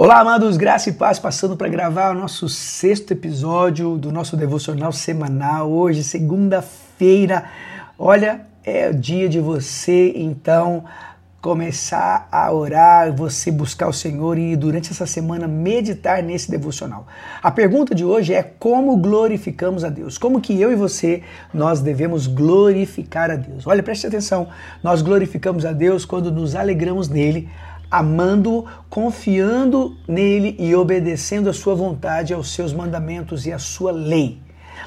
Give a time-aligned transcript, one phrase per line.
[0.00, 4.92] Olá, amados, graça e paz, passando para gravar o nosso sexto episódio do nosso devocional
[4.92, 5.68] semanal.
[5.72, 7.46] Hoje, segunda-feira.
[7.98, 10.84] Olha, é o dia de você, então,
[11.40, 17.04] começar a orar, você buscar o Senhor e durante essa semana meditar nesse devocional.
[17.42, 20.16] A pergunta de hoje é como glorificamos a Deus?
[20.16, 23.66] Como que eu e você nós devemos glorificar a Deus?
[23.66, 24.46] Olha, preste atenção.
[24.80, 27.48] Nós glorificamos a Deus quando nos alegramos nele
[27.90, 34.40] amando, confiando nele e obedecendo a sua vontade, aos seus mandamentos e à sua lei.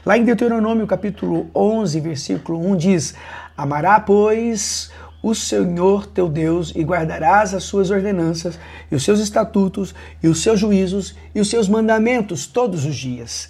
[0.05, 3.13] Lá em Deuteronômio capítulo 11, versículo 1 diz:
[3.57, 4.91] Amará, pois,
[5.21, 8.57] o Senhor teu Deus e guardarás as suas ordenanças
[8.91, 13.49] e os seus estatutos e os seus juízos e os seus mandamentos todos os dias.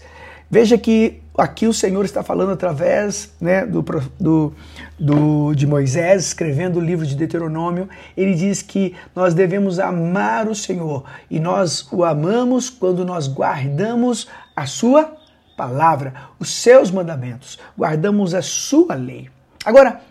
[0.51, 3.81] Veja que aqui o Senhor está falando através né, do,
[4.19, 4.53] do,
[4.99, 7.87] do, de Moisés, escrevendo o livro de Deuteronômio.
[8.17, 14.27] Ele diz que nós devemos amar o Senhor e nós o amamos quando nós guardamos
[14.53, 15.15] a sua
[15.55, 19.29] palavra, os seus mandamentos, guardamos a sua lei.
[19.63, 20.01] Agora,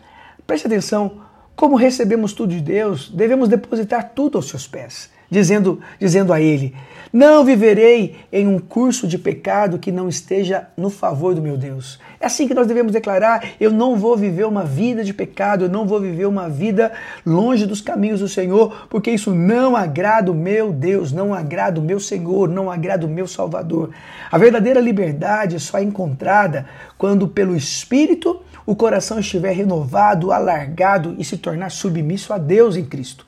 [0.46, 1.20] preste atenção,
[1.54, 6.74] como recebemos tudo de Deus, devemos depositar tudo aos seus pés dizendo, dizendo a ele:
[7.12, 11.98] Não viverei em um curso de pecado que não esteja no favor do meu Deus.
[12.20, 15.68] É assim que nós devemos declarar: Eu não vou viver uma vida de pecado, eu
[15.68, 16.92] não vou viver uma vida
[17.26, 21.82] longe dos caminhos do Senhor, porque isso não agrada o meu Deus, não agrada o
[21.82, 23.90] meu Senhor, não agrada o meu Salvador.
[24.30, 26.66] A verdadeira liberdade só é encontrada
[26.96, 32.84] quando, pelo Espírito, o coração estiver renovado, alargado e se tornar submisso a Deus em
[32.84, 33.26] Cristo.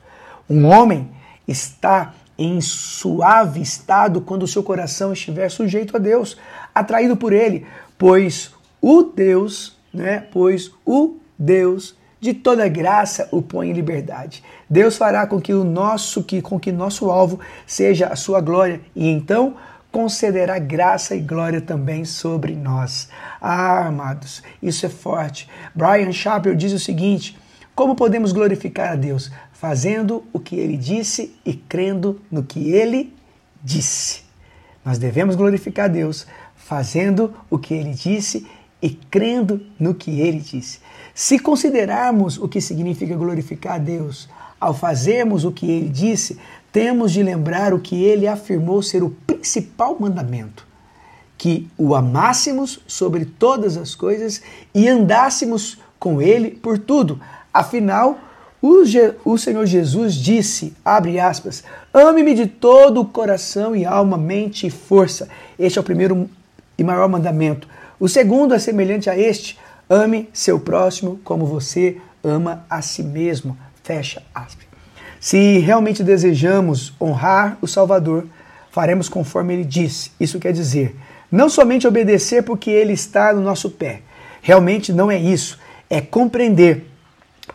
[0.49, 1.09] Um homem
[1.45, 6.37] está em suave estado quando o seu coração estiver sujeito a Deus,
[6.73, 7.65] atraído por ele,
[7.97, 14.43] pois o Deus, né, pois o Deus de toda graça o põe em liberdade.
[14.69, 18.79] Deus fará com que o nosso que com que nosso alvo seja a sua glória
[18.95, 19.55] e então
[19.91, 23.09] concederá graça e glória também sobre nós.
[23.39, 25.47] Ah, amados, isso é forte.
[25.75, 27.37] Brian Chappell diz o seguinte:
[27.75, 29.31] como podemos glorificar a Deus?
[29.63, 33.15] Fazendo o que ele disse e crendo no que ele
[33.63, 34.23] disse.
[34.83, 38.45] Nós devemos glorificar Deus fazendo o que ele disse
[38.81, 40.79] e crendo no que ele disse.
[41.15, 44.27] Se considerarmos o que significa glorificar Deus,
[44.59, 46.37] ao fazermos o que ele disse,
[46.69, 50.67] temos de lembrar o que ele afirmou ser o principal mandamento:
[51.37, 54.41] que o amássemos sobre todas as coisas
[54.75, 57.21] e andássemos com ele por tudo,
[57.53, 58.17] Afinal,
[58.65, 58.81] o,
[59.25, 64.69] o Senhor Jesus disse, abre aspas, ame-me de todo o coração e alma, mente e
[64.69, 65.27] força.
[65.59, 66.29] Este é o primeiro
[66.77, 67.67] e maior mandamento.
[67.99, 69.59] O segundo é semelhante a este,
[69.89, 73.57] ame seu próximo como você ama a si mesmo.
[73.83, 74.65] Fecha aspas.
[75.19, 78.25] Se realmente desejamos honrar o Salvador,
[78.71, 80.11] faremos conforme ele disse.
[80.17, 80.95] Isso quer dizer,
[81.29, 84.03] não somente obedecer porque ele está no nosso pé.
[84.41, 85.59] Realmente não é isso.
[85.89, 86.92] É compreender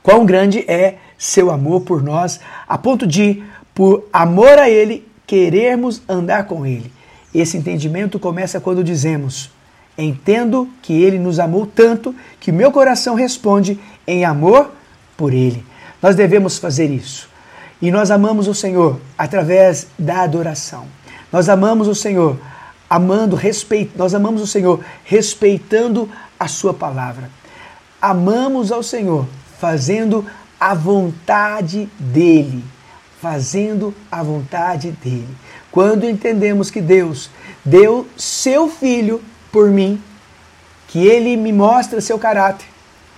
[0.02, 3.42] Quão grande é seu amor por nós, a ponto de,
[3.74, 6.92] por amor a Ele, querermos andar com Ele.
[7.34, 9.50] Esse entendimento começa quando dizemos:
[9.96, 14.70] Entendo que Ele nos amou tanto que meu coração responde em amor
[15.16, 15.64] por Ele.
[16.00, 17.28] Nós devemos fazer isso.
[17.80, 20.86] E nós amamos o Senhor através da adoração.
[21.32, 22.38] Nós amamos o Senhor
[22.88, 26.08] amando, respeito, nós amamos o Senhor respeitando
[26.40, 27.30] a sua palavra.
[28.00, 29.26] Amamos ao Senhor
[29.58, 30.24] fazendo
[30.58, 32.64] a vontade dele.
[33.20, 35.28] Fazendo a vontade dele.
[35.70, 37.30] Quando entendemos que Deus
[37.64, 39.20] deu seu filho
[39.50, 40.00] por mim,
[40.86, 42.66] que ele me mostra seu caráter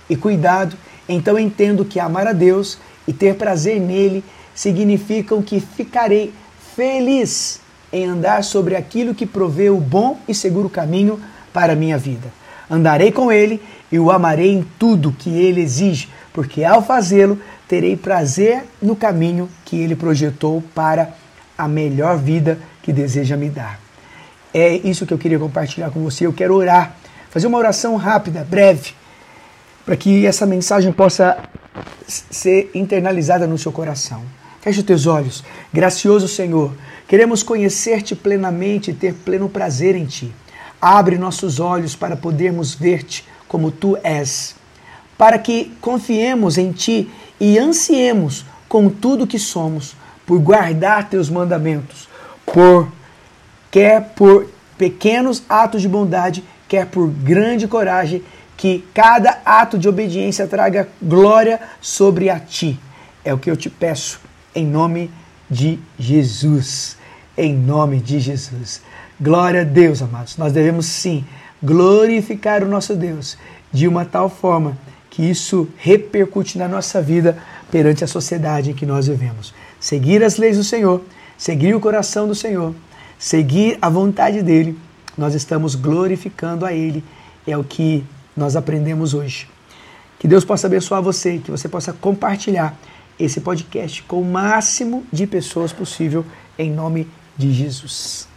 [0.09, 0.75] e cuidado,
[1.07, 2.77] então entendo que amar a Deus
[3.07, 4.23] e ter prazer nele
[4.53, 6.33] significam que ficarei
[6.75, 11.19] feliz em andar sobre aquilo que provê o bom e seguro caminho
[11.53, 12.40] para a minha vida.
[12.71, 13.61] Andarei com ele
[13.91, 17.37] e o amarei em tudo que ele exige, porque ao fazê-lo
[17.67, 21.13] terei prazer no caminho que ele projetou para
[21.57, 23.77] a melhor vida que deseja me dar.
[24.53, 26.25] É isso que eu queria compartilhar com você.
[26.25, 26.95] Eu quero orar,
[27.29, 28.93] fazer uma oração rápida, breve,
[29.85, 31.37] para que essa mensagem possa
[32.07, 34.23] ser internalizada no seu coração.
[34.61, 35.43] Feche os teus olhos.
[35.73, 36.73] Gracioso Senhor,
[37.05, 40.33] queremos conhecer-te plenamente e ter pleno prazer em ti.
[40.81, 44.55] Abre nossos olhos para podermos ver-te como tu és
[45.21, 47.07] para que confiemos em Ti
[47.39, 49.95] e ansiemos com tudo que somos
[50.25, 52.09] por guardar Teus mandamentos,
[52.43, 52.91] por
[53.69, 54.49] quer por
[54.79, 58.23] pequenos atos de bondade, quer por grande coragem,
[58.57, 62.79] que cada ato de obediência traga glória sobre a Ti.
[63.23, 64.19] É o que eu te peço,
[64.55, 65.11] em nome
[65.47, 66.97] de Jesus.
[67.37, 68.81] Em nome de Jesus.
[69.19, 70.37] Glória a Deus, amados.
[70.37, 71.25] Nós devemos sim
[71.61, 73.37] glorificar o nosso Deus
[73.71, 74.77] de uma tal forma
[75.09, 77.37] que isso repercute na nossa vida
[77.69, 79.53] perante a sociedade em que nós vivemos.
[79.79, 81.01] Seguir as leis do Senhor,
[81.37, 82.73] seguir o coração do Senhor,
[83.19, 84.77] seguir a vontade dele,
[85.17, 87.03] nós estamos glorificando a Ele.
[87.45, 88.03] É o que
[88.35, 89.47] nós aprendemos hoje.
[90.19, 92.77] Que Deus possa abençoar você, que você possa compartilhar
[93.19, 96.25] esse podcast com o máximo de pessoas possível,
[96.57, 97.07] em nome
[97.41, 98.27] de Jesus.